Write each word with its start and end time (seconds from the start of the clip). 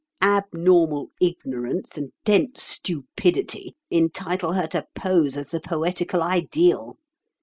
Abnormal 0.23 1.11
ignorance 1.21 1.95
and 1.95 2.11
dense 2.25 2.63
stupidity 2.63 3.75
entitle 3.91 4.53
her 4.53 4.65
to 4.69 4.87
pose 4.95 5.37
as 5.37 5.49
the 5.49 5.59
poetical 5.59 6.23
ideal. 6.23 6.97